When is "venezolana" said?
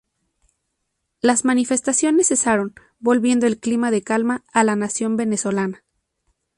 5.15-5.83